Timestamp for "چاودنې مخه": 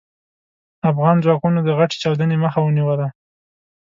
2.03-2.59